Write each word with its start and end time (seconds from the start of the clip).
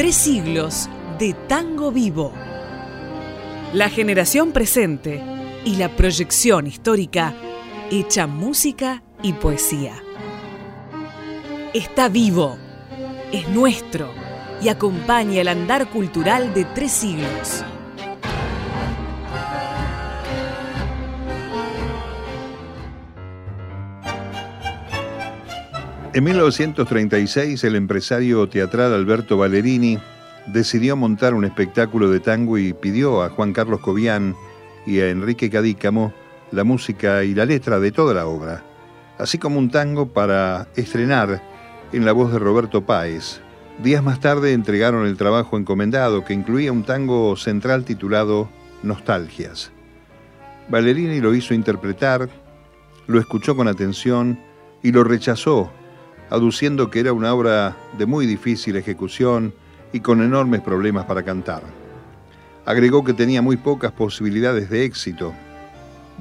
Tres 0.00 0.16
siglos 0.16 0.88
de 1.18 1.34
tango 1.46 1.92
vivo. 1.92 2.32
La 3.74 3.90
generación 3.90 4.50
presente 4.50 5.22
y 5.66 5.76
la 5.76 5.94
proyección 5.94 6.66
histórica 6.66 7.34
hecha 7.90 8.26
música 8.26 9.02
y 9.22 9.34
poesía. 9.34 10.02
Está 11.74 12.08
vivo, 12.08 12.56
es 13.30 13.46
nuestro 13.50 14.10
y 14.62 14.70
acompaña 14.70 15.42
el 15.42 15.48
andar 15.48 15.90
cultural 15.90 16.54
de 16.54 16.64
tres 16.64 16.92
siglos. 16.92 17.62
En 26.12 26.24
1936 26.24 27.62
el 27.62 27.76
empresario 27.76 28.48
teatral 28.48 28.92
Alberto 28.92 29.36
Ballerini 29.38 29.96
decidió 30.48 30.96
montar 30.96 31.34
un 31.34 31.44
espectáculo 31.44 32.10
de 32.10 32.18
tango 32.18 32.58
y 32.58 32.72
pidió 32.72 33.22
a 33.22 33.28
Juan 33.28 33.52
Carlos 33.52 33.78
Cobian 33.78 34.34
y 34.86 34.98
a 34.98 35.08
Enrique 35.08 35.48
Cadícamo 35.48 36.12
la 36.50 36.64
música 36.64 37.22
y 37.22 37.32
la 37.32 37.44
letra 37.44 37.78
de 37.78 37.92
toda 37.92 38.12
la 38.12 38.26
obra, 38.26 38.64
así 39.18 39.38
como 39.38 39.60
un 39.60 39.70
tango 39.70 40.08
para 40.08 40.66
estrenar 40.74 41.40
en 41.92 42.04
la 42.04 42.10
voz 42.10 42.32
de 42.32 42.40
Roberto 42.40 42.84
Páez. 42.84 43.40
Días 43.80 44.02
más 44.02 44.18
tarde 44.18 44.52
entregaron 44.52 45.06
el 45.06 45.16
trabajo 45.16 45.56
encomendado 45.56 46.24
que 46.24 46.34
incluía 46.34 46.72
un 46.72 46.82
tango 46.82 47.36
central 47.36 47.84
titulado 47.84 48.50
Nostalgias. 48.82 49.70
Ballerini 50.68 51.20
lo 51.20 51.36
hizo 51.36 51.54
interpretar, 51.54 52.28
lo 53.06 53.20
escuchó 53.20 53.54
con 53.54 53.68
atención 53.68 54.40
y 54.82 54.90
lo 54.90 55.04
rechazó 55.04 55.70
aduciendo 56.30 56.90
que 56.90 57.00
era 57.00 57.12
una 57.12 57.34
obra 57.34 57.76
de 57.98 58.06
muy 58.06 58.24
difícil 58.24 58.76
ejecución 58.76 59.52
y 59.92 60.00
con 60.00 60.22
enormes 60.22 60.60
problemas 60.60 61.04
para 61.04 61.24
cantar. 61.24 61.62
Agregó 62.64 63.04
que 63.04 63.12
tenía 63.12 63.42
muy 63.42 63.56
pocas 63.56 63.90
posibilidades 63.92 64.70
de 64.70 64.84
éxito. 64.84 65.34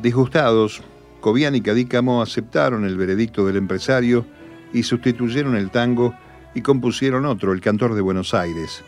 Disgustados, 0.02 0.82
Cobian 1.22 1.56
y 1.56 1.62
Cadícamo 1.62 2.22
aceptaron 2.22 2.86
el 2.86 2.98
veredicto 2.98 3.46
del 3.46 3.58
empresario 3.58 4.26
y 4.74 4.84
sustituyeron 4.84 5.56
el 5.56 5.70
tango 5.70 6.16
y 6.56 6.62
compusieron 6.62 7.26
otro, 7.26 7.54
El 7.54 7.62
Cantor 7.62 7.94
de 7.94 8.02
Buenos 8.02 8.34
Aires. 8.34 8.84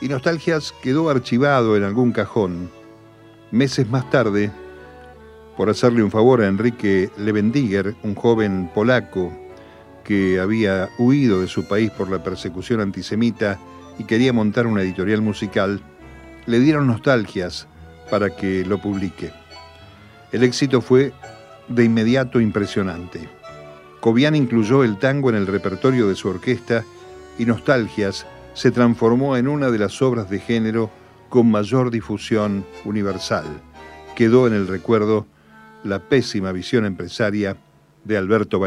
Y 0.00 0.08
Nostalgias 0.08 0.72
quedó 0.82 1.10
archivado 1.10 1.76
en 1.76 1.82
algún 1.82 2.12
cajón. 2.12 2.70
Meses 3.50 3.88
más 3.90 4.08
tarde, 4.10 4.52
por 5.56 5.70
hacerle 5.70 6.02
un 6.02 6.10
favor 6.10 6.40
a 6.40 6.46
Enrique 6.46 7.10
Levendiger, 7.18 7.94
un 8.02 8.14
joven 8.14 8.70
polaco 8.72 9.32
que 10.04 10.40
había 10.40 10.90
huido 10.98 11.40
de 11.40 11.48
su 11.48 11.66
país 11.66 11.90
por 11.90 12.10
la 12.10 12.22
persecución 12.22 12.80
antisemita 12.80 13.58
y 13.98 14.04
quería 14.04 14.32
montar 14.32 14.66
una 14.66 14.82
editorial 14.82 15.22
musical, 15.22 15.80
le 16.46 16.60
dieron 16.60 16.86
nostalgias 16.86 17.66
para 18.10 18.34
que 18.34 18.64
lo 18.64 18.80
publique. 18.80 19.32
El 20.32 20.42
éxito 20.42 20.80
fue 20.80 21.12
de 21.68 21.84
inmediato 21.84 22.40
impresionante. 22.40 23.28
Cobian 24.00 24.34
incluyó 24.34 24.82
el 24.82 24.98
tango 24.98 25.30
en 25.30 25.36
el 25.36 25.46
repertorio 25.46 26.08
de 26.08 26.16
su 26.16 26.28
orquesta 26.28 26.84
y 27.38 27.46
Nostalgias 27.46 28.26
se 28.54 28.70
transformó 28.70 29.36
en 29.36 29.48
una 29.48 29.70
de 29.70 29.78
las 29.78 30.02
obras 30.02 30.28
de 30.28 30.40
género 30.40 30.90
con 31.28 31.50
mayor 31.50 31.90
difusión 31.90 32.66
universal. 32.84 33.44
Quedó 34.14 34.46
en 34.46 34.54
el 34.54 34.68
recuerdo 34.68 35.26
la 35.84 36.00
pésima 36.00 36.52
visión 36.52 36.84
empresaria 36.84 37.56
de 38.04 38.16
Alberto 38.16 38.60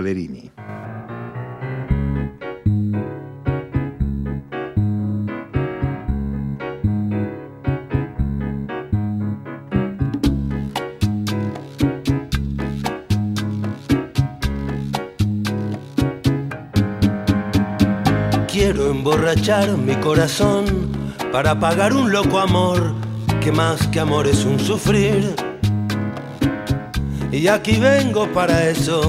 Ballerini. 18.66 18.90
emborrachar 18.90 19.78
mi 19.78 19.96
corazón 19.96 20.66
para 21.32 21.60
pagar 21.60 21.94
un 21.94 22.12
loco 22.12 22.40
amor 22.40 22.94
que 23.42 23.52
más 23.52 23.88
que 23.88 24.00
amor 24.00 24.28
es 24.28 24.46
un 24.46 24.60
sufrir. 24.60 25.36
Y 27.32 27.48
aquí 27.48 27.78
vengo 27.78 28.28
para 28.34 28.70
eso, 28.70 29.02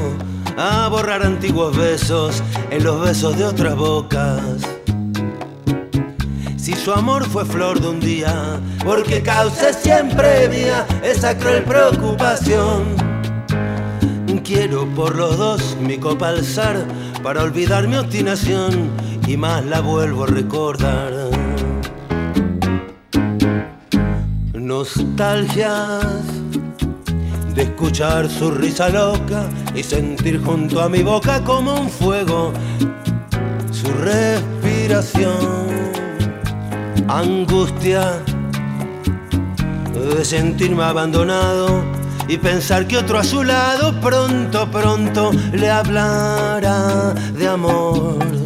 a 0.56 0.88
borrar 0.88 1.22
antiguos 1.22 1.76
besos 1.76 2.42
en 2.70 2.84
los 2.84 3.00
besos 3.00 3.38
de 3.38 3.44
otras 3.44 3.76
bocas. 3.76 4.42
Si 6.56 6.74
su 6.74 6.92
amor 6.92 7.24
fue 7.24 7.44
flor 7.44 7.80
de 7.80 7.88
un 7.88 8.00
día, 8.00 8.60
porque 8.84 9.22
cause 9.22 9.72
siempre 9.72 10.48
mía 10.48 10.86
esa 11.02 11.36
cruel 11.38 11.62
preocupación. 11.62 13.06
Quiero 14.46 14.86
por 14.94 15.16
los 15.16 15.36
dos 15.36 15.76
mi 15.80 15.98
copa 15.98 16.28
alzar 16.28 16.86
para 17.20 17.42
olvidar 17.42 17.88
mi 17.88 17.96
obstinación 17.96 18.92
y 19.26 19.36
más 19.36 19.64
la 19.64 19.80
vuelvo 19.80 20.24
a 20.24 20.26
recordar. 20.28 21.12
Nostalgias 24.54 26.24
de 27.54 27.62
escuchar 27.62 28.28
su 28.28 28.50
risa 28.50 28.88
loca 28.88 29.48
y 29.74 29.82
sentir 29.82 30.42
junto 30.42 30.80
a 30.80 30.88
mi 30.88 31.02
boca 31.02 31.42
como 31.42 31.74
un 31.74 31.90
fuego 31.90 32.52
su 33.72 33.88
respiración. 33.92 35.66
Angustia 37.08 38.22
de 39.94 40.24
sentirme 40.24 40.84
abandonado 40.84 41.82
y 42.28 42.36
pensar 42.36 42.86
que 42.86 42.98
otro 42.98 43.18
a 43.18 43.24
su 43.24 43.42
lado 43.42 43.98
pronto, 44.00 44.70
pronto 44.70 45.30
le 45.52 45.70
hablará 45.70 47.14
de 47.36 47.48
amor 47.48 48.45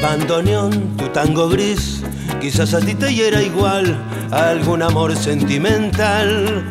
Bandoneón, 0.00 0.96
tu 0.96 1.08
tango 1.08 1.48
gris, 1.48 2.02
quizás 2.40 2.74
a 2.74 2.80
ti 2.80 2.94
te 2.94 3.12
hiera 3.12 3.42
igual 3.42 3.98
algún 4.30 4.82
amor 4.82 5.16
sentimental. 5.16 6.64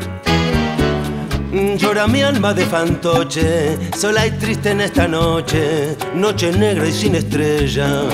Llora 1.52 2.08
mi 2.08 2.22
alma 2.22 2.54
de 2.54 2.66
fantoche, 2.66 3.78
sola 3.98 4.28
y 4.28 4.32
triste 4.32 4.72
en 4.72 4.82
esta 4.82 5.08
noche, 5.08 5.98
noche 6.14 6.52
negra 6.52 6.88
y 6.88 6.92
sin 6.92 7.16
estrellas. 7.16 8.06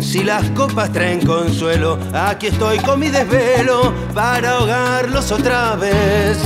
Si 0.00 0.22
las 0.22 0.48
copas 0.50 0.92
traen 0.92 1.24
consuelo, 1.24 1.98
aquí 2.12 2.48
estoy 2.48 2.78
con 2.78 3.00
mi 3.00 3.08
desvelo 3.08 3.92
para 4.14 4.52
ahogarlos 4.52 5.32
otra 5.32 5.74
vez. 5.76 6.38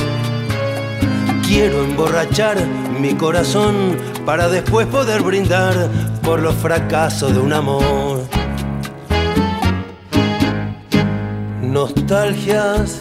Quiero 1.54 1.84
emborrachar 1.84 2.56
mi 2.98 3.12
corazón 3.12 3.98
para 4.24 4.48
después 4.48 4.86
poder 4.86 5.20
brindar 5.20 5.90
por 6.22 6.40
los 6.40 6.54
fracasos 6.54 7.34
de 7.34 7.40
un 7.40 7.52
amor. 7.52 8.22
Nostalgias 11.60 13.00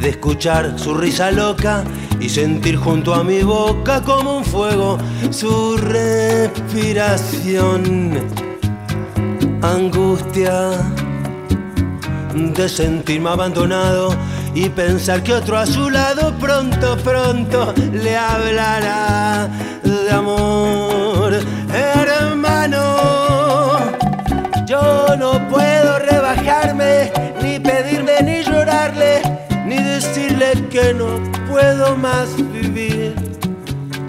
de 0.00 0.08
escuchar 0.08 0.78
su 0.78 0.94
risa 0.94 1.30
loca 1.30 1.84
y 2.18 2.30
sentir 2.30 2.76
junto 2.76 3.12
a 3.12 3.22
mi 3.22 3.42
boca 3.42 4.00
como 4.00 4.38
un 4.38 4.44
fuego 4.46 4.96
su 5.28 5.76
respiración. 5.76 8.22
Angustia 9.60 10.70
de 12.34 12.68
sentirme 12.70 13.28
abandonado 13.28 14.16
y 14.56 14.70
pensar 14.70 15.22
que 15.22 15.34
otro 15.34 15.58
a 15.58 15.66
su 15.66 15.90
lado 15.90 16.32
pronto, 16.38 16.96
pronto 17.04 17.74
le 17.92 18.16
hablará 18.16 19.50
de 19.84 20.10
amor. 20.10 21.34
Hermano, 21.74 22.80
yo 24.66 25.14
no 25.18 25.46
puedo 25.50 25.98
rebajarme, 25.98 27.12
ni 27.42 27.60
pedirme, 27.60 28.22
ni 28.22 28.42
llorarle, 28.44 29.20
ni 29.66 29.76
decirle 29.76 30.52
que 30.70 30.94
no 30.94 31.06
puedo 31.50 31.94
más 31.94 32.34
vivir. 32.36 33.14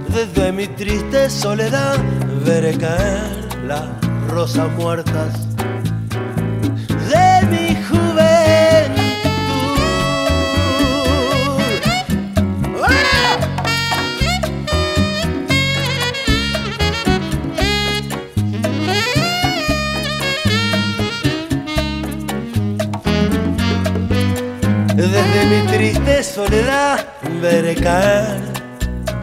Desde 0.08 0.54
mi 0.54 0.68
triste 0.68 1.30
soledad 1.30 1.98
veré 2.46 2.78
caer 2.78 3.50
las 3.66 3.84
rosas 4.30 4.72
muertas 4.78 5.47
Desde 25.12 25.45
mi 25.45 25.65
triste 25.68 26.21
soledad 26.21 27.07
veré 27.42 27.75
caer 27.75 28.42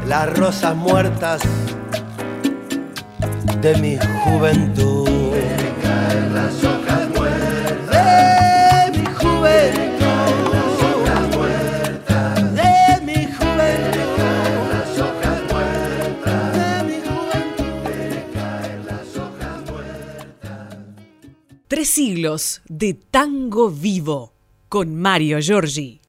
las 0.07 0.39
rosas 0.39 0.75
muertas 0.75 1.43
de 3.61 3.77
mi 3.77 3.99
juventud. 4.25 5.31
Veré 5.33 5.73
caer 5.83 6.31
las 6.33 6.65
hojas 6.65 7.09
muertas 7.15 7.91
de 7.91 8.99
mi 8.99 9.07
juventud. 9.07 10.53
Las 10.53 10.83
hojas 10.83 11.37
muertas 11.37 12.55
de 12.55 13.01
mi 13.05 13.27
juventud. 13.33 14.15
Las 14.73 14.99
hojas 14.99 15.39
muertas 15.53 16.53
de 16.57 16.85
mi 16.89 16.99
juventud. 17.09 17.75
Veré 17.85 18.23
caer 18.33 18.81
las 18.87 19.17
hojas 19.17 19.71
muertas. 19.71 20.69
Tres 21.69 21.91
siglos 21.91 22.63
de 22.69 22.95
tango 22.95 23.71
vivo 23.71 24.34
con 24.75 24.93
Mario 24.93 25.39
Giorgi. 25.39 26.01